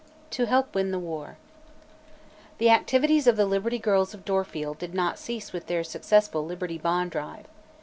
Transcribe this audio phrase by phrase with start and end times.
[0.31, 1.37] TO HELP WIN THE WAR
[2.57, 6.79] The activities of the Liberty Girls of Dorfield did not cease with their successful Liberty
[6.79, 7.45] Bond "drive."